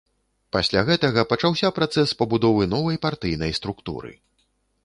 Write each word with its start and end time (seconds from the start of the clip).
Пасля 0.55 0.81
гэтага 0.87 1.25
пачаўся 1.33 1.69
працэс 1.77 2.13
пабудовы 2.21 2.63
новай 2.75 2.97
партыйнай 3.07 3.51
структуры. 3.59 4.11